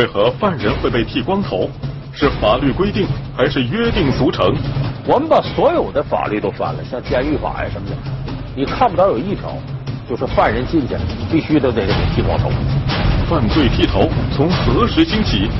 [0.00, 1.68] 为何犯人会被剃光头？
[2.14, 3.06] 是法律规定
[3.36, 4.46] 还是约定俗成？
[5.06, 7.96] 我们把所有的法律都翻了，像监狱法呀什么的，
[8.56, 9.52] 你看不到有一条，
[10.08, 10.96] 就是犯人进去
[11.30, 12.48] 必须都得给剃光头。
[13.28, 15.50] 犯罪剃头从何时兴起？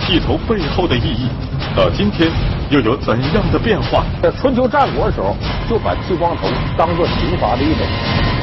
[0.00, 1.26] 剃头背后的意义，
[1.74, 2.30] 到今天
[2.68, 4.04] 又有怎样的变化？
[4.22, 5.34] 在春秋战国的时候，
[5.66, 6.46] 就把剃光头
[6.76, 7.86] 当做刑罚的一种，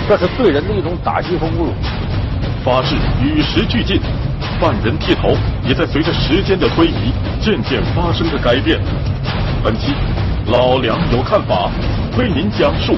[0.10, 1.74] 这是对人的一种打击和侮辱。
[2.66, 4.02] 法治与时俱进，
[4.60, 5.30] 犯人剃头
[5.70, 8.80] 也在随着时间的推移渐渐发生着改变。
[9.64, 9.94] 本期
[10.48, 11.70] 老梁有看法，
[12.18, 12.96] 为您讲述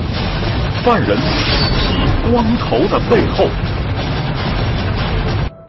[0.85, 3.49] 犯人剃光头的背后。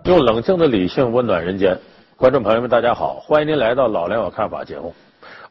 [0.05, 1.77] 用冷静的理性温暖人间。
[2.17, 4.95] 观众朋友们，大家好，欢迎您来到《老梁有看法》节目。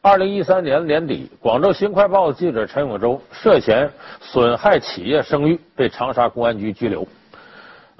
[0.00, 3.90] 二零一三年年底，广州《新快报》记者陈永洲涉嫌
[4.22, 7.06] 损害企业声誉，被长沙公安局拘留。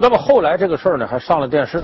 [0.01, 1.83] 那么后来这个事儿呢，还上了电视。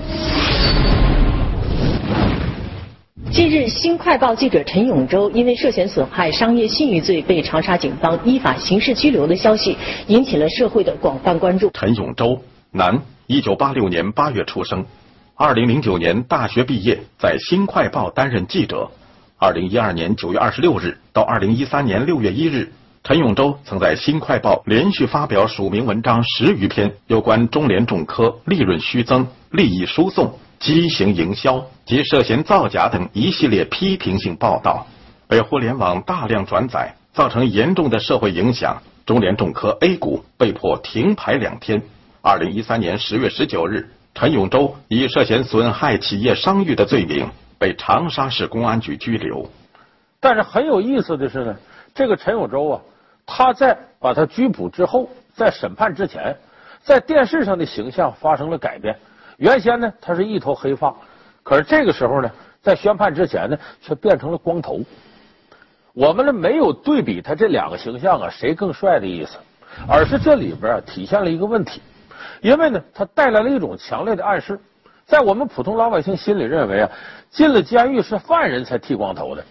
[3.30, 11.70] 近日，《新快报》记者陈永洲因为涉嫌损害商业信誉罪被长沙警方依法刑事拘留的消息，引起了社会的广泛关注。
[11.74, 14.86] 陈永洲，男，一九八六年八月出生。
[15.34, 18.90] 二零零九年大学毕业，在《新快报》担任记者。
[19.36, 22.72] 二零一二年九月二十六日到二零一三年六月一日，
[23.06, 34.88] 陈永洲曾在《新快报》连续发表署名文章十余篇，有关中联重科利润虚增、利益输送、畸形营销及涉嫌造假等一系列批评性报道，
[35.28, 38.82] 被互联网大量转载，造成严重的社会影响。
[39.06, 41.80] 中联重科 A 股被迫停牌两天。
[42.22, 43.88] 二零一三年十月十九日。
[44.16, 49.48] 陈永洲以涉嫌损害企业商誉的罪名被长沙市公安局拘留。
[50.18, 51.56] 但是很有意思的是呢，
[51.94, 52.80] 这个陈永洲啊，
[53.26, 56.34] 他在把他拘捕之后，在审判之前，
[56.82, 58.96] 在电视上的形象发生了改变。
[59.36, 60.94] 原先呢，他是一头黑发，
[61.42, 62.30] 可是这个时候呢，
[62.62, 64.80] 在宣判之前呢，却变成了光头。
[65.92, 69.36] 我们呢没有对比他这两个形象啊，谁更帅的意思，
[69.88, 71.82] 而是这里边啊体现了一个问题。
[72.40, 74.58] 因为呢，它带来了一种强烈的暗示，
[75.04, 76.90] 在我们普通老百姓心里认为啊，
[77.30, 79.44] 进了监狱是犯人才剃光头的。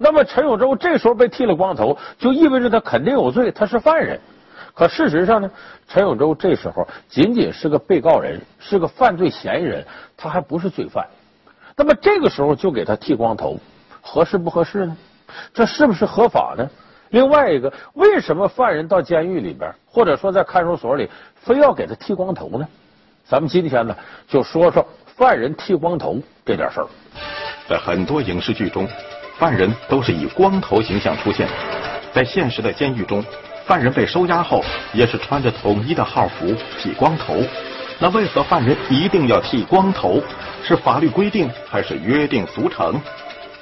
[0.00, 4.18] 那么陈永洲这时候被剃了光头，就意味着他肯定有罪，他是犯人。
[4.72, 5.50] 可事实上呢，
[5.88, 9.84] 陈永洲这时候仅仅是个被告人，是个犯罪嫌疑人，
[10.16, 11.04] 他还不是罪犯。
[11.76, 13.58] 那么这个时候就给他剃光头，
[14.00, 14.96] 合适不合适呢？
[15.52, 16.64] 这是不是合法呢？
[17.10, 22.68] 另外一个，为什么犯人到监狱里边，或者说在看守所里，非要给他剃光头呢？
[23.26, 23.96] 咱们今天呢，
[24.28, 26.86] 就说说犯人剃光头这点事儿。
[27.68, 28.86] 在很多影视剧中，
[29.38, 31.48] 犯人都是以光头形象出现。
[32.12, 33.24] 在现实的监狱中，
[33.64, 37.36] 犯人被收押后，也是穿着统一的号服，剃光头。
[38.00, 40.20] 那为何犯人一定要剃光头？
[40.64, 43.00] 是法律规定还是约定俗成？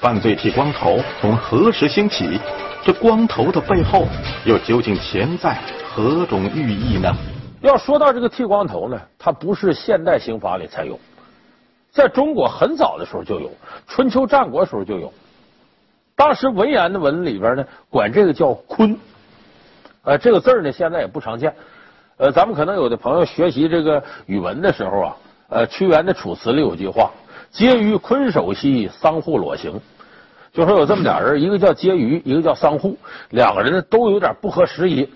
[0.00, 2.40] 犯罪剃光头从何时兴起？
[2.82, 4.06] 这光头的背后
[4.44, 7.14] 又究竟潜在何种寓意呢？
[7.60, 10.98] 要说到这个剃光头呢，它不是现代刑法里才有，
[11.90, 13.50] 在中国很早的时候就有，
[13.86, 15.12] 春秋战国时候就有。
[16.16, 18.98] 当时文言的文里边呢，管这个叫坤，
[20.02, 21.54] 呃，这个字呢现在也不常见。
[22.16, 25.16] 呃，咱们可能有的朋友学习这个语文的时候啊，
[25.50, 27.10] 呃，屈原的《楚辞》里有句话
[27.52, 29.78] ：“皆于坤首兮，桑户裸行。”
[30.54, 32.96] 就说有这么俩人， 一个叫婕妤，一个叫桑户，
[33.28, 35.06] 两个人呢都有点不合时宜，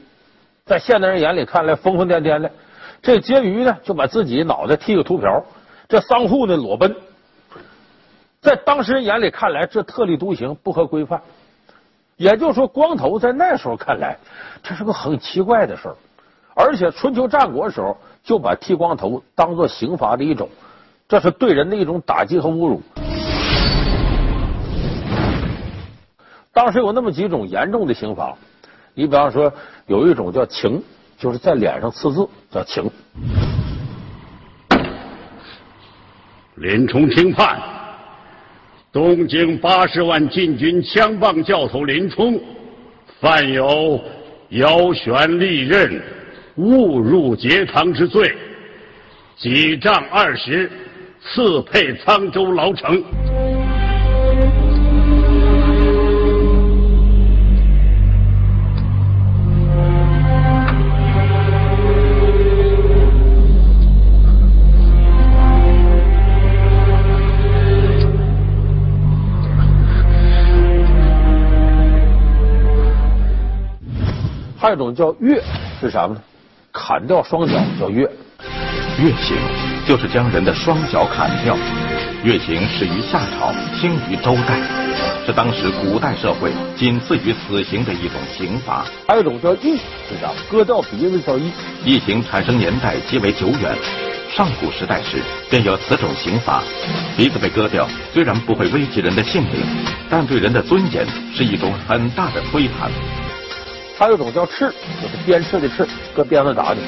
[0.66, 2.50] 在现代人眼里看来疯疯癫癫的。
[3.00, 5.42] 这婕妤呢就把自己脑袋剃个秃瓢，
[5.88, 6.94] 这桑户呢裸奔，
[8.40, 11.20] 在当时人眼里看来这特立独行，不合规范。
[12.16, 14.16] 也就是说，光头在那时候看来
[14.62, 15.96] 这是个很奇怪的事儿，
[16.54, 20.48] 而且春秋战国时候就把剃光头当做刑罚的一种，
[21.08, 22.82] 这是对人的一种打击和侮辱。
[26.52, 28.36] 当时有那么几种严重的刑罚，
[28.94, 29.52] 你比方说
[29.86, 30.82] 有一种叫刑，
[31.18, 32.90] 就是在脸上刺字，叫刑。
[36.56, 37.58] 林冲听判：
[38.92, 42.40] 东京八十万禁军枪棒教头林冲，
[43.20, 44.02] 犯有
[44.48, 46.02] 腰悬利刃、
[46.56, 48.34] 误入节堂之罪，
[49.36, 50.68] 几杖二十，
[51.20, 53.00] 刺配沧州牢城。
[74.60, 75.42] 还有一种叫月，
[75.80, 76.20] 是什么呢？
[76.70, 78.02] 砍掉双脚叫月。
[79.02, 79.34] 月刑
[79.88, 81.56] 就是将人的双脚砍掉。
[82.22, 84.60] 月刑始于夏朝，兴于周代，
[85.24, 88.84] 是当时古代社会仅次于死刑的一种刑罚。
[89.08, 91.50] 还有一种叫缢，是啥，割掉鼻子叫缢。
[91.82, 93.74] 缢刑产生年代极为久远，
[94.30, 96.62] 上古时代时便有此种刑罚。
[97.16, 99.62] 鼻子被割掉，虽然不会危及人的性命，
[100.10, 102.90] 但对人的尊严是一种很大的推弹。
[104.00, 106.80] 还有一种叫笞，就是鞭笞的笞，搁鞭子打你。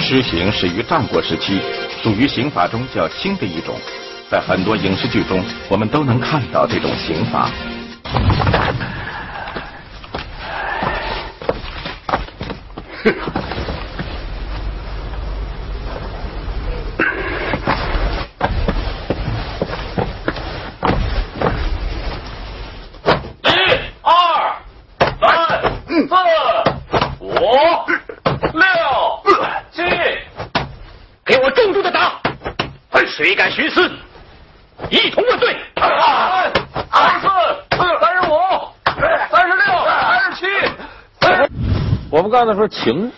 [0.00, 1.60] 笞刑始于战国时期，
[2.02, 3.74] 属于刑法中较轻的一种。
[4.30, 7.50] 在很多影视剧中，我们都能看到这种刑罚。
[23.44, 23.48] 一、
[24.02, 24.10] 二、
[25.20, 25.28] 三、
[25.86, 26.02] 四、
[27.20, 27.28] 五、
[28.54, 28.64] 六、
[29.70, 29.82] 七，
[31.24, 32.20] 给我重重的打！
[33.08, 33.90] 谁敢徇私，
[34.90, 35.56] 一同问罪！
[35.76, 35.88] 二、
[36.90, 37.28] 二十四、
[37.78, 38.34] 三十五、
[39.30, 40.40] 三十六、三十七。
[42.10, 43.10] 我们刚才说情、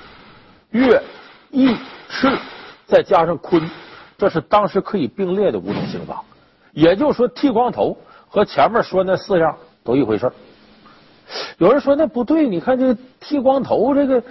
[0.71, 1.03] 乐、
[1.51, 1.77] 义、
[2.09, 2.35] 赤，
[2.87, 3.63] 再加上坤，
[4.17, 6.25] 这是当时可以并列的五种刑法。
[6.73, 7.95] 也就是说，剃光头
[8.27, 9.55] 和前面说那四样
[9.85, 10.33] 都一回事
[11.59, 14.23] 有人说那不对，你看这个剃光头这个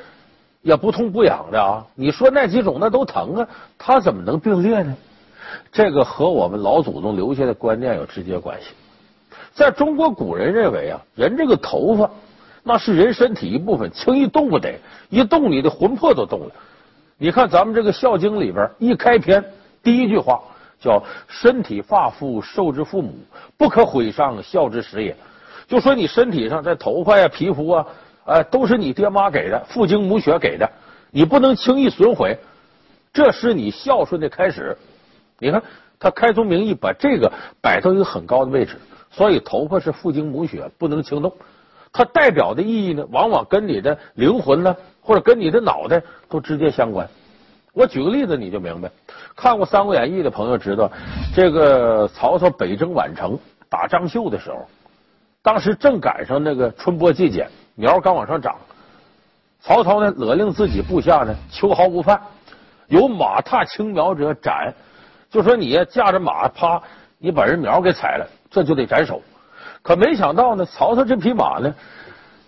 [0.64, 1.86] 也不痛不痒的啊。
[1.94, 3.48] 你说那几种那都疼啊，
[3.78, 4.98] 他怎么能并列呢？
[5.72, 8.70] 这个和我们老祖宗留下的观念有直接关系。
[9.54, 12.10] 在中国古人认为啊，人这个头发
[12.68, 14.78] 那是人身体一部分，轻易动不得，
[15.10, 16.52] 一动你的魂魄都动了。
[17.18, 19.44] 你看咱们这个《孝经》里边一开篇
[19.82, 20.42] 第一句话
[20.78, 23.16] 叫“身体发肤受之父母，
[23.56, 25.16] 不可毁伤，孝之始也”，
[25.66, 27.86] 就说你身体上这头发呀、皮肤啊，
[28.26, 30.70] 哎，都是你爹妈给的，父精母血给的，
[31.10, 32.38] 你不能轻易损毁，
[33.14, 34.78] 这是你孝顺的开始。
[35.40, 35.64] 你看，
[35.98, 37.32] 他开宗明义把这个
[37.62, 38.76] 摆到一个很高的位置，
[39.10, 41.34] 所以头发是父精母血，不能轻动。
[41.92, 47.08] 它代表的意义呢，往往跟你的灵魂呢，或者跟你的脑袋都直接相关。
[47.74, 48.90] 我举个例子，你就明白。
[49.36, 50.92] 看过《三国演义》的朋友知道，
[51.36, 53.38] 这个曹操北征宛城
[53.70, 54.66] 打张绣的时候，
[55.44, 58.56] 当时正赶上那个春播季节，苗刚往上长。
[59.62, 62.20] 曹操呢，勒令自己部下呢，秋毫无犯，
[62.88, 64.74] 有马踏青苗者斩。
[65.30, 66.82] 就说你呀驾着马，啪，
[67.20, 69.22] 你把人苗给踩了，这就得斩首。
[69.82, 71.74] 可没想到呢，曹操这匹马呢，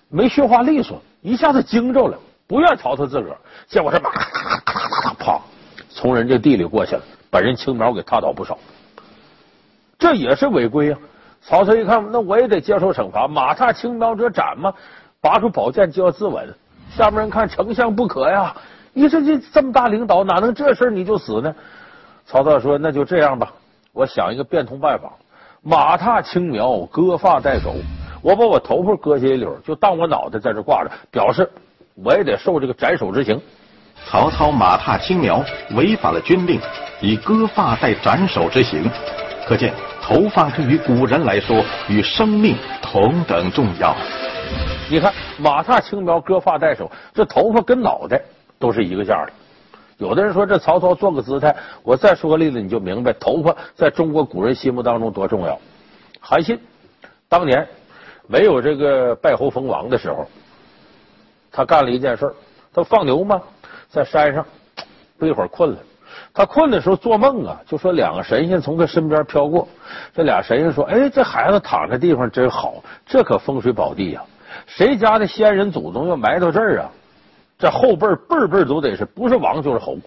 [0.10, 2.18] 没驯化利索，一下子惊着了，
[2.48, 3.38] 不愿曹操自个儿，
[3.68, 5.42] 结果这马咔咔咔咔咔啪，
[5.90, 8.58] 从人家地里过去了，把人青苗给踏倒不少。
[9.98, 11.00] 这也是违规啊！
[11.42, 14.74] 曹操一看，那我也得接受惩罚，马踏青苗者斩嘛，
[15.22, 16.48] 拔出宝剑就要自刎。
[16.96, 18.56] 下面人看丞相不可呀，
[18.94, 21.56] 你说这这么大领导，哪能这事你就死呢？
[22.26, 23.52] 曹操说：“那就这样吧，
[23.92, 25.12] 我想一个变通办法，
[25.62, 27.76] 马踏青苗，割发代首。
[28.22, 31.50] 我把我头发割下一绺，就当我脑袋在这挂着，表示
[31.96, 33.40] 我也得受这个斩首之刑。”
[34.08, 35.44] 曹操马踏青苗，
[35.76, 36.60] 违反了军令，
[37.02, 38.90] 以割发代斩首之刑。
[39.46, 43.94] 可见，头发对于古人来说，与生命同等重要。
[44.90, 48.22] 你看，马踏青苗，割发代首，这头发跟脑袋
[48.58, 49.32] 都是一个价的。
[50.00, 51.54] 有的人说这曹操做个姿态，
[51.84, 55.60] 我再说个例子，你就明白头发在中国古人心目当中多重要。
[56.22, 56.58] 韩信
[57.28, 57.68] 当年
[58.26, 60.26] 没有这个拜侯封王的时候，
[61.52, 62.34] 他干了一件事
[62.74, 63.42] 他放牛嘛，
[63.90, 64.46] 在山上
[65.18, 65.78] 不一会儿困了，
[66.34, 69.68] 他困的时候做梦啊，就说两个神仙从他身边飘过，
[70.14, 74.24] 这俩神仙说：“哎，这孩子躺的地方真好，这可风水宝地呀！
[74.66, 76.90] 谁家的先人祖宗要埋到这儿啊？”
[77.60, 79.98] 这后辈辈辈都得是，不是王就是侯。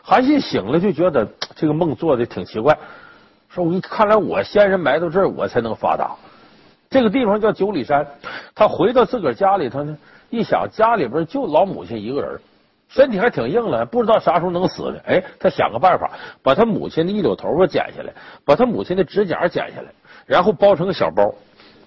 [0.00, 2.78] 韩信醒了就觉得这个梦做的挺奇怪，
[3.48, 6.14] 说：“我看来我先人埋到这儿，我才能发达。”
[6.88, 8.06] 这个地方叫九里山。
[8.54, 9.98] 他回到自个儿家里头呢，
[10.30, 12.40] 一想家里边就老母亲一个人，
[12.88, 14.98] 身体还挺硬了，不知道啥时候能死呢。
[15.06, 16.08] 哎，他想个办法，
[16.40, 18.12] 把他母亲的一绺头发剪下来，
[18.44, 19.88] 把他母亲的指甲剪下来，
[20.24, 21.34] 然后包成个小包，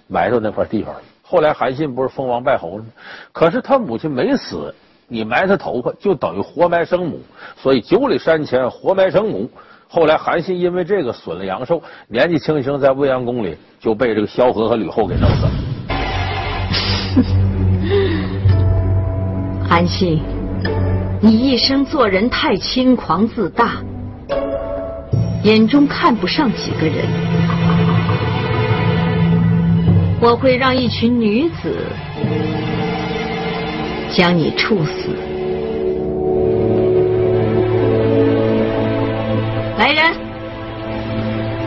[0.08, 0.94] 埋到那块地方。
[1.30, 2.86] 后来韩信不是封王拜侯了吗？
[3.34, 4.74] 可是他母亲没死，
[5.10, 7.20] 你埋他头发就等于活埋生母，
[7.58, 9.50] 所以九里山前活埋生母。
[9.90, 15.52] 后来韩信因为这个损了阳寿，年纪轻轻在未央宫里就被这个萧何和吕后给弄死了。
[19.68, 20.22] 韩信，
[21.22, 23.84] 你一生做人太轻狂自大，
[25.44, 27.06] 眼中看不上几个人。
[30.20, 31.78] 我会让一群女子
[34.16, 35.16] 将你处死。
[39.78, 40.14] 来人，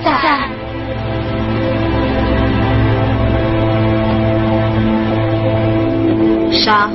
[0.02, 0.60] 在。
[6.52, 6.90] 杀。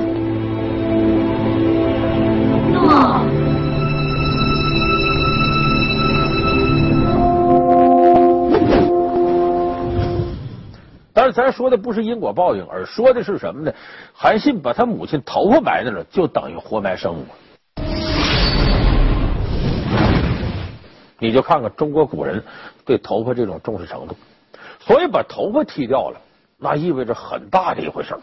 [11.35, 13.73] 咱说的不是因果报应，而说的是什么呢？
[14.13, 17.25] 韩信把他母亲头发埋那了，就等于活埋生母。
[21.19, 22.41] 你就看看中国古人
[22.85, 24.15] 对头发这种重视程度，
[24.79, 26.21] 所以把头发剃掉了，
[26.57, 28.19] 那意味着很大的一回事儿。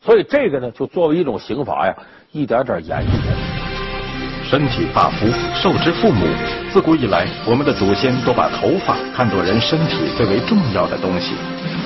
[0.00, 1.94] 所以这个呢，就作为一种刑罚呀，
[2.32, 4.50] 一点点延续下去。
[4.50, 6.26] 身体发肤受之父母，
[6.72, 11.36] 自古以来，我们的祖先都把头发看作人身体最为重要的东西。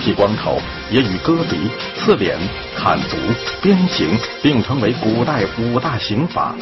[0.00, 0.58] 剃光头
[0.90, 2.36] 也与割鼻、刺脸、
[2.76, 3.16] 砍足、
[3.62, 6.54] 鞭刑并称为古代五大刑罚。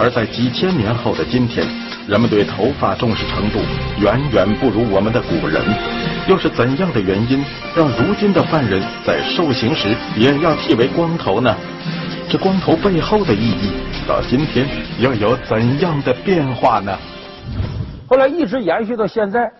[0.00, 1.66] 而在几千年后的今天，
[2.06, 3.58] 人们对头发重视程度
[4.00, 5.62] 远远不如我们的古人。
[6.28, 7.42] 又是怎样的原因
[7.74, 11.56] 让如今的犯人在受刑时也要剃为光头呢？
[12.28, 13.72] 这光头背后的意义，
[14.06, 14.68] 到今天
[14.98, 16.96] 又有怎样的变化呢？
[18.06, 19.50] 后来一直延续到现在，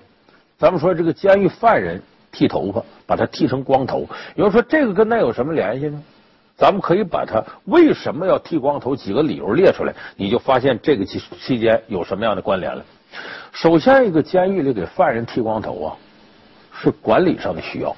[0.59, 2.01] 咱们说这个监狱犯人
[2.33, 4.07] 剃头发，把它剃成光头。
[4.35, 6.03] 有人说这个跟那有什么联系呢？
[6.57, 12.85] 咱们可以把它为什么要剃光头几个理由列出来，你就发现这个期期间有什么样的关联了。
[13.53, 15.97] 首先，一个监狱里给犯人剃光头啊，
[16.73, 17.95] 是管理上的需要。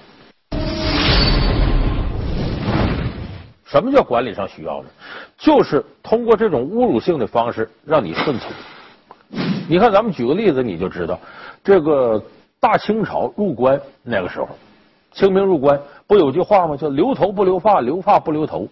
[3.64, 4.88] 什么叫管理上需要呢？
[5.38, 8.52] 就是通过这种侮辱性的方式让你顺从。
[9.68, 11.18] 你看，咱们举个例子，你就知道，
[11.64, 12.22] 这个
[12.60, 14.50] 大清朝入关那个时候，
[15.14, 16.76] 清兵入关不有句话吗？
[16.76, 18.68] 叫“留头不留发，留发不留头”。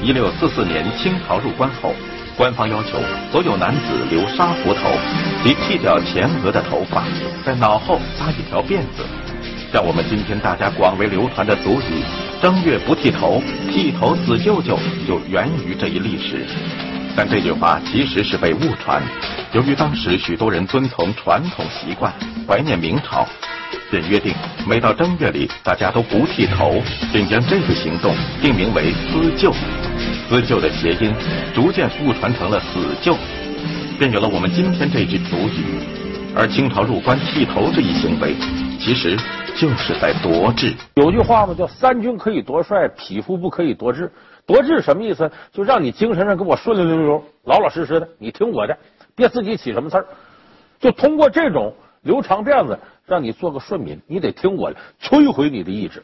[0.00, 1.92] 一六四四年清朝入关后，
[2.36, 2.96] 官方要求
[3.32, 4.88] 所有男子留沙胡头，
[5.42, 7.02] 即剃掉前额的头发，
[7.44, 9.02] 在脑后扎一条辫子。
[9.72, 12.04] 像我们今天大家广为流传的俗语
[12.40, 16.46] “正月不剃头，剃头死舅舅”就源于这一历史。
[17.16, 19.00] 但这句话其实是被误传，
[19.52, 22.12] 由于当时许多人遵从传统习惯，
[22.46, 23.24] 怀念明朝，
[23.88, 24.34] 便约定
[24.66, 29.52] 每到正月里大家都不剃头，并将这个行动定名为“思旧”。
[30.28, 31.14] 思旧的谐音
[31.54, 33.16] 逐渐误传成了“死旧”，
[33.96, 35.78] 便有了我们今天这句俗语。
[36.36, 38.34] 而清朝入关剃头这一行为，
[38.80, 39.16] 其实
[39.56, 40.74] 就是在夺志。
[40.96, 44.10] 有句话嘛，叫“三军可以夺帅，匹夫不可以夺志”。
[44.46, 45.30] 夺志什么意思？
[45.52, 48.76] 就让你精神上给我顺顺溜溜、老老实实的，你听我的，
[49.14, 50.06] 别自己起什么刺儿。
[50.78, 56.02] 就通过这种留长辫子，让你做个顺民，你得听我的，摧毁你的意志。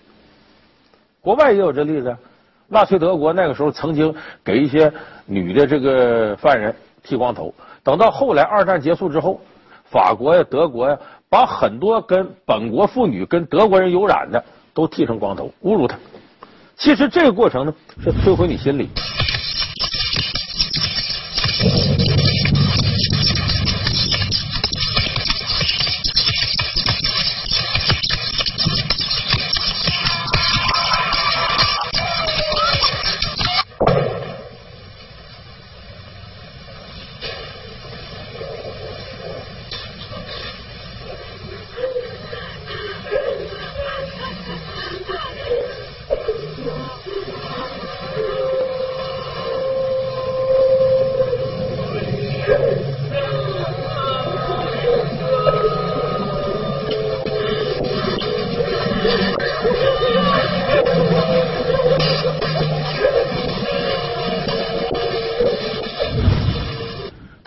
[1.20, 2.16] 国外也有这例子，
[2.68, 4.92] 纳粹德国那个时候曾经给一些
[5.26, 9.40] 女的这个犯人剃光头，等到后来二战结束之后。
[9.92, 10.96] 法国呀，德国呀，
[11.28, 14.40] 把很多跟本国妇女、跟德国人有染的
[14.72, 15.98] 都剃成光头，侮辱他。
[16.80, 18.88] 其实这个过程呢，是摧毁你心理。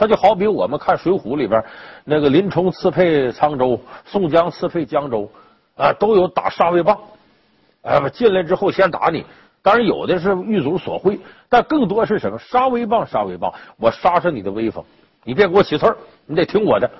[0.03, 1.63] 他就好比我们看《水浒》里边
[2.03, 5.31] 那个林冲刺配沧州，宋江刺配江州，
[5.77, 6.99] 啊，都有打杀威棒，
[7.83, 9.25] 哎，进来之后先打你。
[9.61, 11.17] 当然有的是狱卒所会，
[11.47, 12.37] 但更多是什么？
[12.37, 14.83] 杀威棒，杀威棒，我杀杀你的威风，
[15.23, 15.95] 你别给我起刺儿，
[16.25, 16.91] 你得听我的。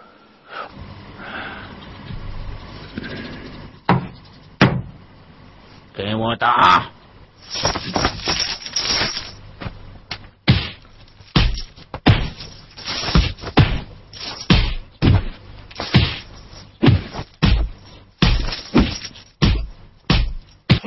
[5.94, 6.86] 给我打！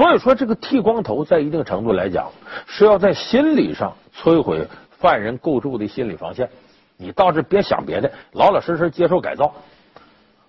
[0.07, 2.31] 所以说，这个剃光头在一定程度来讲，
[2.65, 4.65] 是要在心理上摧毁
[5.01, 6.49] 犯人构筑的心理防线。
[6.97, 9.53] 你倒是别想别的，老老实实接受改造。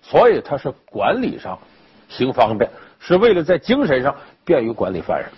[0.00, 1.58] 所以，他是管理上
[2.08, 5.28] 行方便，是为了在精神上便于管理犯人。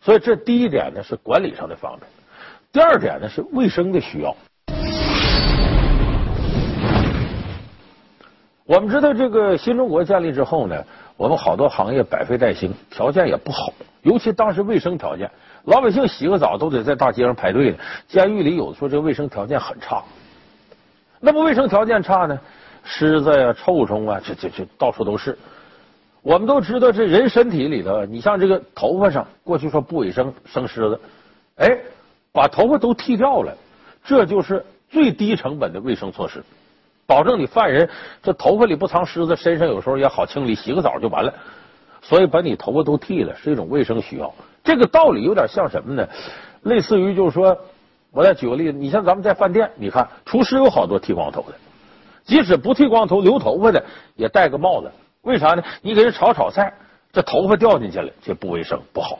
[0.00, 2.08] 所以，这第一点呢是管理上的方便，
[2.72, 4.32] 第二点呢是卫生的需要。
[8.64, 10.84] 我们知道这个新中国建立之后呢，
[11.16, 15.30] 我们好多行业百废待兴，条件也不好，尤其当时卫生条件，
[15.64, 17.78] 老百姓洗个澡都得在大街上排队的。
[18.08, 20.02] 监狱里有的说这卫生条件很差，
[21.20, 22.38] 那么卫生条件差呢，
[22.84, 25.38] 虱子呀、臭虫啊，这这这到处都是。
[26.22, 31.00] 我们都知道，这人身体里头，你像这个头发上，过去说不卫生生虱子，
[31.56, 31.78] 哎，
[32.32, 33.52] 把头发都剃掉了，
[34.04, 36.42] 这就是最低成本的卫生措施。
[37.06, 37.88] 保证你犯人
[38.22, 41.32] 这头发里不藏虱子，身上有时候也好清理，洗个澡就完了。
[42.00, 44.32] 所以把你头发都剃了，是一种卫生需要。
[44.64, 46.08] 这个道理有点像什么呢？
[46.62, 47.56] 类似于就是说，
[48.10, 51.54] 我再举个例子，你像咱们在饭店，你看厨师有好多剃光头的，
[52.24, 53.84] 即使不剃光头留头发的
[54.16, 54.90] 也戴个帽子。
[55.22, 55.62] 为啥呢？
[55.80, 56.72] 你给人炒炒菜，
[57.12, 59.18] 这头发掉进去了，这不卫生不好。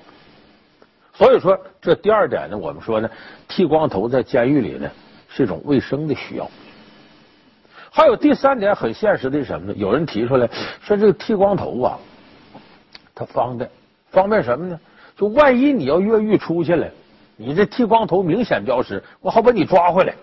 [1.15, 3.09] 所以说，这第二点呢，我们说呢，
[3.47, 4.91] 剃光头在监狱里呢
[5.29, 6.51] 是一种卫生的需要。
[7.95, 9.75] 还有第三点很现实的是什么呢？
[9.77, 10.49] 有人提出来
[10.81, 11.99] 说，这个剃光头啊，
[13.15, 13.69] 它方便，
[14.11, 14.81] 方便什么呢？
[15.15, 16.89] 就万一你要越狱出去了，
[17.37, 20.15] 你这剃光头明显标识，我好把你抓回来。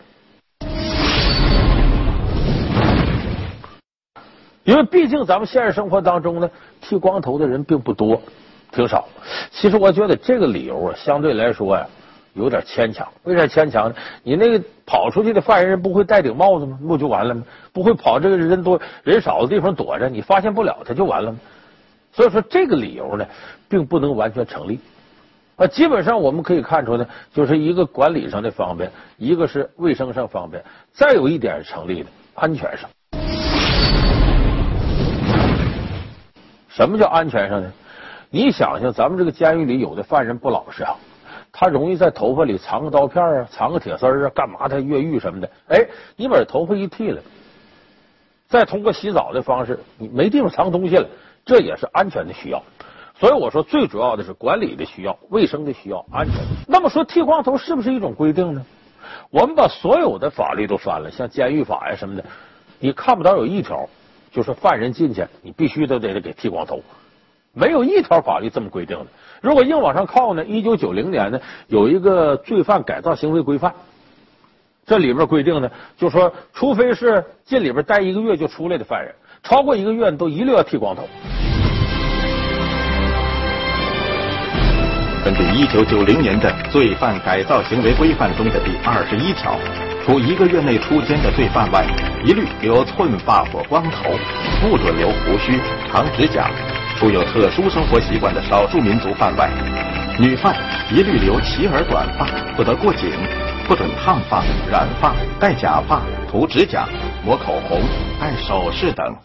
[4.63, 6.49] 因为毕竟咱们现实生活当中呢，
[6.81, 8.19] 剃光头的人并不多，
[8.71, 9.07] 挺少。
[9.51, 11.85] 其实我觉得这个理由啊，相对来说呀。
[12.39, 13.95] 有点牵强，为啥牵强呢？
[14.23, 16.79] 你那个跑出去的犯人不会戴顶帽子吗？
[16.81, 17.43] 不就完了吗？
[17.73, 21.37] 不会跑这个人多人少的地方躲着，你发现不了他就完了吗？
[22.11, 23.25] 所以说这个理由呢，
[23.67, 24.79] 并不能完全成立。
[25.57, 32.89] 啊，基本上我们可以看出呢，就是一个管理上的方便，一个是卫生上方便，再有一点成立的安全上。
[36.69, 37.69] 什么叫安全上呢？
[38.29, 40.95] 你想想，咱们这个监狱里有的犯人不老实啊。
[41.51, 44.67] 他容易在头发里藏个刀片啊，藏个铁丝啊，干嘛？
[44.67, 45.49] 他越狱什么的？
[45.69, 45.85] 哎，
[46.15, 47.21] 你把头发一剃了，
[48.47, 51.07] 再通过洗澡的方式，你没地方藏东西了，
[51.45, 52.61] 这也是安全的需要。
[53.15, 56.35] 所以我说，最主要的是管理的需要、卫生的需要、安全。
[56.67, 58.65] 那么说，剃光头是不是一种规定呢？
[59.29, 62.23] 我们把所有的法律都翻了，像监狱法呀什么的，
[62.79, 63.89] 你看不到有一条，
[64.31, 66.81] 就是犯人进去，你必须都得给剃光头。
[67.59, 69.05] 没有一条法律这么规定的。
[69.41, 70.45] 如果硬往上靠呢？
[70.45, 73.73] 一九九零年呢，有一个罪犯改造行为规范，
[74.85, 81.03] 这里边规定呢，就说，除非是进里边待一个月就出来的犯人，超过一个月都一律要剃光头。
[85.25, 89.59] 根据一九九零年的罪犯改造行为规范中的第二十一条，
[90.05, 91.85] 除一个月内出监的罪犯外，
[92.25, 94.11] 一律留寸发或光头，
[94.61, 95.59] 不准留胡须、
[95.91, 96.49] 长指甲。
[96.99, 99.49] 除有特殊生活习惯的少数民族犯外，
[100.19, 100.53] 女犯
[100.91, 102.25] 一律留齐耳短发，
[102.57, 103.09] 不得过颈，
[103.65, 106.89] 不准烫发、染发、戴假发、涂指甲、
[107.25, 107.79] 抹口红、
[108.19, 109.15] 戴首饰等。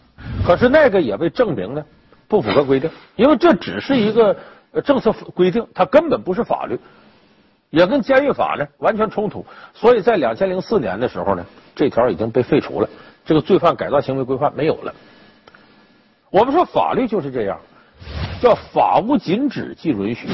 [0.47, 1.83] 可是那个也被证明呢，
[2.29, 4.37] 不符合规定，因为这只是一个
[4.85, 6.79] 政策规定，它根本不是法律，
[7.71, 9.45] 也跟监狱法呢完全冲突。
[9.73, 12.87] 所以在两千零四年的时候呢，这条已经被废除了，
[13.25, 14.93] 这个罪犯改造行为规范没有了。
[16.35, 17.57] 我们说法律就是这样，
[18.41, 20.27] 叫法无禁止即允许，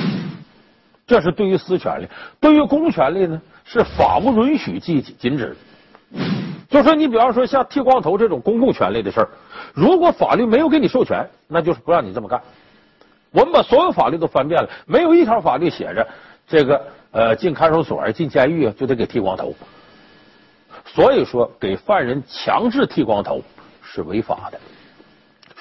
[1.06, 2.08] 这是对于私权利；
[2.40, 5.56] 对于公权利呢，是法无允许即禁止。
[6.68, 9.30] 就说你比方说像剃光头这种公共权利的事儿，
[9.76, 12.42] 如果法律没有给你授权，那就是不让你这么干。
[13.30, 16.08] 我们把所有法律都翻遍了，没有一条法律写着
[16.48, 19.54] 这个呃进看守所啊、进监狱啊就得给剃光头。
[20.84, 23.40] 所以说，给犯人强制剃光头
[23.84, 24.60] 是违法的。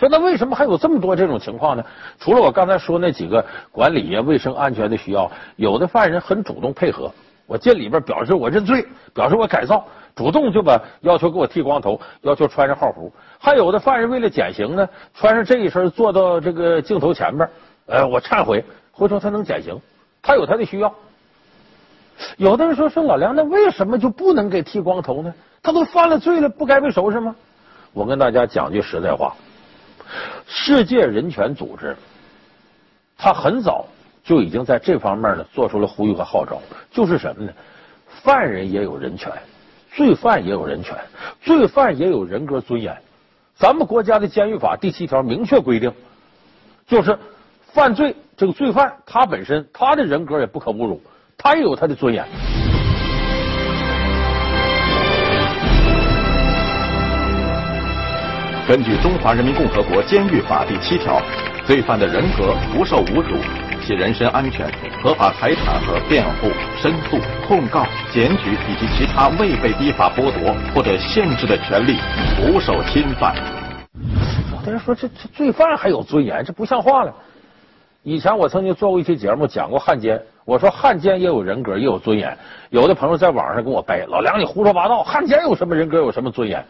[0.00, 1.84] 说那为什么还有这么多这种情况呢？
[2.18, 7.12] 除了我刚才说那几个管理呀、卫生安全的需要，有的犯人很主动配合。
[7.46, 9.84] 我进里边表示我认罪，表示我改造，
[10.16, 13.12] 主动就把要求给我剃光头，要求穿上号服。
[13.38, 17.46] 还有的犯人为了减刑呢，穿上这一身坐到这个镜头前边，
[17.84, 19.78] 呃，我忏悔，回头他能减刑，
[20.22, 20.94] 他有他的需要。
[22.38, 25.34] 有的人说说老梁，那为什么就不能给剃光头呢？
[25.62, 27.36] 他都犯了罪了，不该被收拾吗？
[27.92, 29.34] 我跟大家讲句实在话。
[30.46, 31.96] 世界人权组织，
[33.16, 33.86] 他很早
[34.24, 37.52] 就已经在这方面呢做出了呼吁和号召，就是什么呢？
[38.22, 39.32] 犯人也有人权，
[39.94, 40.96] 罪犯也有人权，
[41.40, 42.96] 罪犯也有人格尊严。
[43.54, 45.92] 咱们国家的监狱法第七条明确规定，
[46.86, 47.16] 就是
[47.72, 51.00] 犯罪这个罪犯他本身他的人格也不可侮辱，
[51.38, 52.26] 他也有他的尊严。
[58.70, 61.20] 根据《中华人民共和国监狱法》第七条，
[61.66, 63.36] 罪犯的人格不受侮辱，
[63.84, 64.64] 其人身安全、
[65.02, 66.46] 合法财产和辩护、
[66.80, 71.96] 申诉、控告、检举以及其他未被依法剥夺或者限制的权利
[72.36, 73.34] 不受侵犯。
[74.52, 77.12] 有的人说这这罪犯还有尊严，这不像话了。
[78.04, 80.22] 以前我曾经做过一期节目，讲过汉奸。
[80.44, 82.38] 我说汉奸也有人格，也有尊严。
[82.68, 86.64] 有的朋友在网上跟我掰，老梁你胡说八道，汉奸有什么人格，有什么尊严？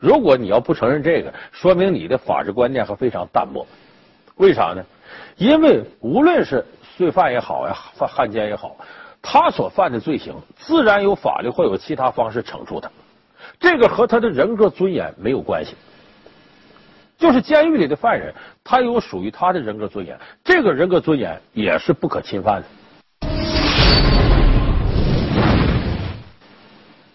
[0.00, 3.66] 如果你要不承认这个，说明你的法治观念还非常淡漠。
[4.36, 4.82] 为啥呢？
[5.36, 6.64] 因为无论是
[6.96, 8.74] 罪犯也好呀，犯汉奸也好，
[9.20, 12.90] 他所犯的罪行，自然有法律或有其他方式惩处他。
[13.58, 15.74] 这个和他的人格尊严没有关系。
[17.18, 18.32] 就是监狱里的犯人，
[18.64, 22.68] 他有属于他的人格尊严，这个人格尊严也是不可侵犯的。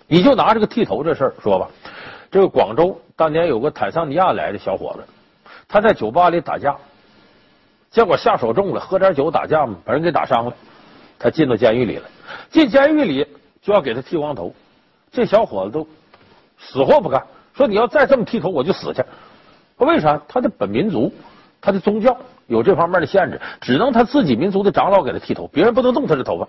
[0.07, 1.67] 你就拿这个剃头这事儿说吧，
[2.35, 5.05] 这个广州当年有个坦桑尼亚来的小伙子，
[5.69, 6.75] 他在酒吧里打架，
[7.89, 10.53] 结果下手重了，喝点酒打架嘛，把人给打伤了，
[11.17, 12.03] 他进到监狱里了。
[12.49, 13.25] 进监狱里
[13.61, 14.53] 就要给他剃光头，
[15.13, 15.87] 这小伙子都
[16.57, 19.01] 死活不干，说你要再这么剃头，我就死去。
[19.77, 20.21] 为啥？
[20.27, 21.13] 他的本民族，
[21.61, 22.17] 他的宗教
[22.47, 26.45] 有这方面的限制，只能他自己民族的长老给他剃头，别人不能动他的头发。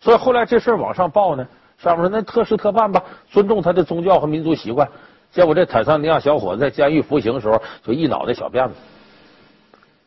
[0.00, 1.46] 所以后来这事儿往上报呢，
[1.78, 4.88] 上面说那特事特办吧，尊重他的宗教和民族习惯。
[5.30, 8.74] 结果这坦桑尼亚小伙子在监狱服刑的时候，就一脑袋小辫子。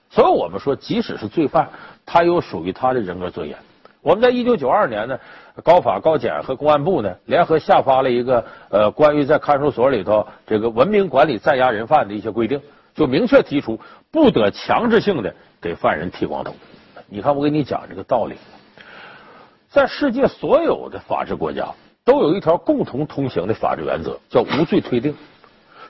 [0.10, 1.70] 所以我们说，即使是罪犯，
[2.06, 3.58] 他有属于他的人格尊严。
[4.02, 5.18] 我们在一九九二年呢，
[5.64, 12.60] 高法、高检和公安部呢联合下发了一个呃关于在看守所里头这个文明管理在押人犯的一些规定，
[12.96, 13.80] 就明确提出
[14.12, 16.54] 不得强制性的给犯人剃光头。
[17.08, 18.36] 你看，我给你讲这个道理，
[19.72, 21.66] 在世界所有的法治国家
[22.04, 25.16] 都有一条共同通行的法治原则，叫无罪推定。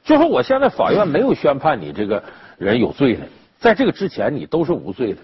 [0.04, 2.24] 就说我现在法院没有宣判你这个
[2.60, 3.26] 人有罪呢，
[3.60, 5.20] 在这个之前你都是无罪的。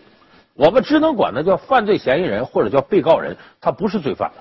[0.55, 4.31] 我们只能管他叫犯罪嫌疑人或者叫被告人，他不是罪犯。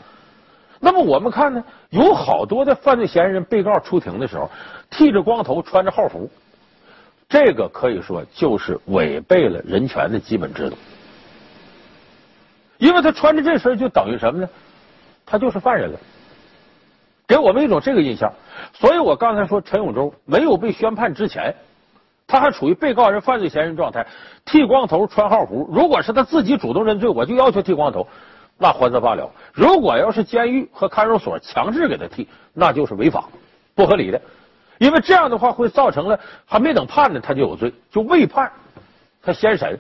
[0.81, 4.51] 那么我们看呢，有好多的犯罪嫌疑人、被告出庭的时候，
[4.91, 6.31] 剃着光头，穿着号服，
[7.29, 10.77] 这个可以说就是违背了人权的基本制度。
[12.79, 14.49] 因为他穿着这身，就等于什么呢？
[15.25, 15.99] 他就是犯人了，
[17.27, 18.33] 给我们一种这个印象。
[18.73, 21.55] 所以我刚才说，陈永洲没有被宣判之前。
[22.29, 24.05] 他还处于被告人、犯罪嫌疑人状态，
[24.45, 25.65] 剃光头、穿号服。
[25.73, 28.05] 如果是他自己主动认罪，我就要求剃光头，
[28.59, 29.31] 那还则罢了。
[29.53, 33.29] 如果要是监狱和看守所强制给他剃，那就是违法、
[33.77, 34.21] 不合理的。
[34.79, 38.51] 因为这样的话会造成了还没等判呢，他就有罪，就未判，
[39.23, 39.79] 他先审，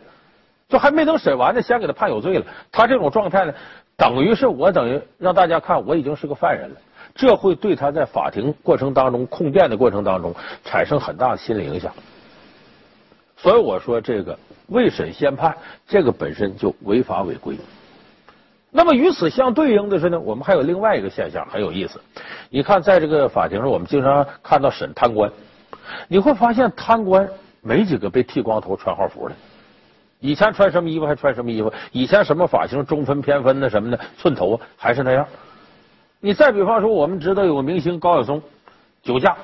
[0.69, 2.45] 就还没等审完呢，先给他判有罪了。
[2.73, 3.55] 他这种状态呢，
[3.97, 6.77] 等于是我等于让大家看我已经是个犯人了，
[7.15, 11.93] 这会对他在法庭过程当中控辩的过程当中产生很大的心理影响。
[13.37, 14.37] 所以我说，这个
[14.69, 17.57] 未审先判，这个本身就违法违规。
[18.71, 22.01] 那么与此相对应的是呢，我们还有另外一个现象很有意思。
[22.51, 25.31] 你看，在这个法庭上，我们经常看到审贪官，
[26.09, 27.29] 你会发现贪官
[27.63, 29.35] 没几个被剃光头、穿号服的。
[30.21, 35.27] 以前穿什么衣服还穿什么衣服，以前什么发型，中分、偏分的什么的，寸头啊还是那样。
[36.21, 38.43] 你再比方说，我们知道有个明星高晓松
[39.03, 39.37] 酒驾，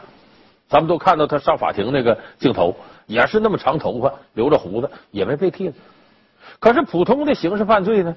[0.68, 2.74] 咱们都看到他上法庭那个镜头。
[3.06, 5.74] 也是那么长头发，留着胡子，也没被剃了。
[6.61, 8.16] 可是普通的刑事犯罪呢，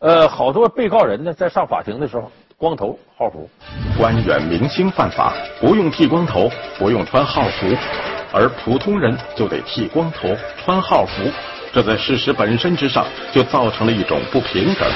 [0.00, 3.48] 呃，好多被告人呢，在上法庭的时候，光头号服。
[3.96, 7.66] 官员明星犯法，不用剃光头，不用穿号服，
[8.32, 11.22] 而普通人就得剃光头、穿号服，
[11.72, 14.88] 这在事实本身之上就造成了一种不平等。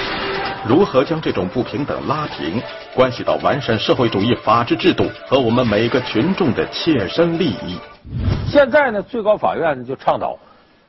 [0.66, 2.62] 如何将这种不平等拉平，
[2.94, 7.78] 关系到完善社会主义法治制度和我们每个群众的切身利益。
[8.46, 10.38] 现在呢，最高法院呢就倡导，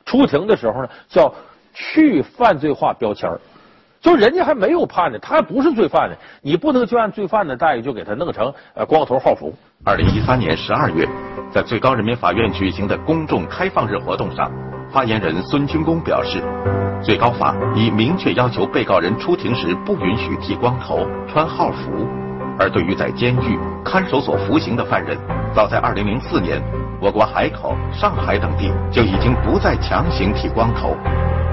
[0.06, 1.32] 出庭的时候呢叫
[1.72, 3.28] 去犯罪化标签
[4.00, 9.52] 就人家还没有判呢，他还不是罪犯呢，你不能就按罪犯的待遇就给他弄成呃光头号服。
[9.84, 11.08] 二零一三年十二月，
[11.50, 14.52] 在最高人民法院举行的公众开放日活动上，
[14.94, 16.40] 发言人孙军功表示。
[17.02, 22.08] 最高法已明确要求被告人出庭时不允许剃光头、穿号服，
[22.58, 25.18] 而对于在监狱、看守所服刑的犯人，
[25.52, 26.62] 早在2004年，
[27.00, 30.96] 我国海口、上海等地就已经不再强行剃光头。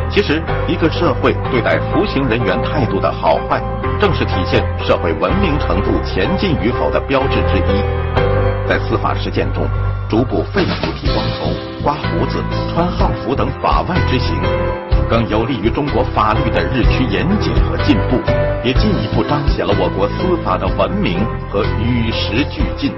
[0.09, 3.59] 其实，一个社会对待服刑人员态度的好坏，
[3.99, 7.83] 正是体现社会文明程度前进与否的标志之一。
[8.67, 9.67] 在司法实践中，
[10.07, 11.51] 逐步废除剃光头、
[11.83, 12.37] 刮胡子、
[12.71, 14.35] 穿汉服等法外之行。
[15.09, 18.17] 更有利于中国法律的日趋严谨和进步，
[18.63, 22.93] 也进一步彰显了我国司法的文明和与时俱进。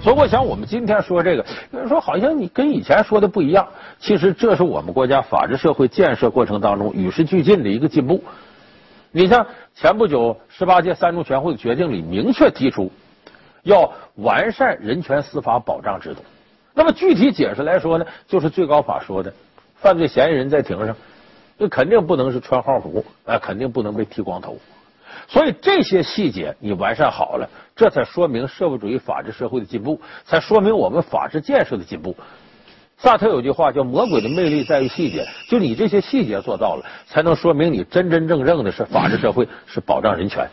[0.00, 3.66] 所以，我想我们今天说这个，有人说好像你跟以前说的不一样。
[3.98, 8.22] 其实，这是我们国家法治社会建设过程当中与时俱进的一个进步。
[9.10, 12.90] 你像前不久十八届三中全会决定里明确提出，
[13.64, 16.22] 要完善人权司法保障制度。
[16.78, 19.32] 那么具体解释来说呢，就是最高法说的，
[19.76, 20.94] 犯罪嫌疑人在庭上，
[21.56, 24.58] 那肯定不能是穿号服，啊，肯定不能被剃光头。
[25.26, 32.14] 所以这些细节你完善好了，这才说明社会主义法治社会的进步，才说明我们法治建设的进步。
[32.98, 40.46] 萨特有句话叫“魔鬼的魅力在于细节”，就你这些细节做到了，才能说明你真真正正的是法治社会，是保障人权。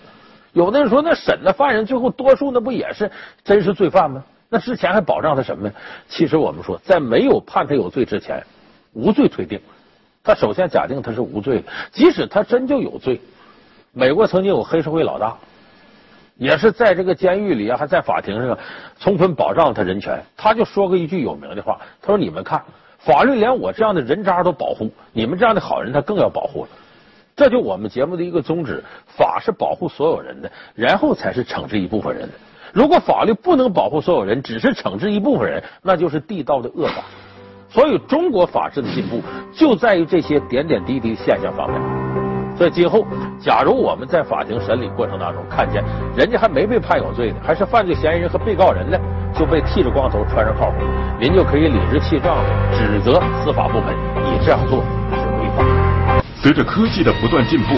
[0.53, 3.11] 有的人说，那审的犯人最后多数那不也是
[3.43, 4.23] 真实罪犯吗？
[4.53, 5.73] 那之前还保障他什么呀？
[6.07, 8.43] 其实我们说，在没有判他有罪之前，
[8.91, 9.59] 无罪推定，
[10.23, 11.63] 他首先假定他是无罪的。
[11.91, 13.19] 即使他真就有罪，
[13.93, 15.35] 美国曾经有黑社会老大，
[16.37, 18.55] 也是在这个监狱里啊，还在法庭上
[18.99, 20.23] 充分保障他人权。
[20.37, 22.63] 他就说过一句有名的话，他说：“你们看，
[22.99, 26.69] 法律连我这样的人渣都保护，你们这样的好人他更要保护了。”
[27.35, 28.83] 这就我们节目的一个宗旨：
[29.17, 32.33] 法是保护所有人的，然后才是惩治一部分人的。
[32.73, 37.03] 如果法律不能保护所有人，只是惩治一部分人，那就是地道的恶法。
[37.69, 39.21] 所以，中国法治的进步
[39.53, 41.79] 就在于这些点点滴滴现象方面。
[42.57, 43.05] 所以，今后
[43.39, 45.83] 假如我们在法庭审理过程当中看见
[46.15, 48.97] 人家还没被判有罪呢，还是犯罪嫌疑人和被告人呢，
[49.37, 50.77] 就被剃着光头穿上铐服，
[51.19, 55.63] 您就可以理直气壮的指责司法部门，你这样做是违法。
[56.41, 57.75] 随着科技的不断进步。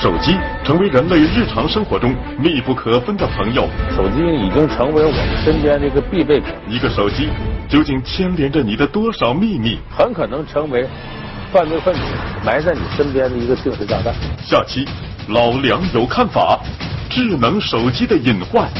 [0.00, 0.34] 手机
[0.64, 3.68] 成为人类日常生活中密不可分的朋友。
[3.94, 6.54] 手机已经成为我们身边的一个必备品。
[6.66, 7.28] 一个手机
[7.68, 9.78] 究竟牵连着你的多少秘密？
[9.94, 10.88] 很可能成为
[11.52, 12.00] 犯罪分子
[12.46, 14.14] 埋在你身边的一个定时炸弹。
[14.42, 14.86] 下期
[15.28, 16.58] 老梁有看法，
[17.10, 18.70] 智能手机的隐患，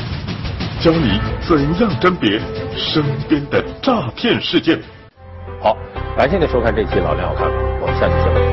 [0.80, 2.40] 教你怎样甄别
[2.74, 4.80] 身边的诈骗事件。
[5.62, 5.76] 好，
[6.16, 8.49] 感谢您收看这期老梁有看法，我们下期见。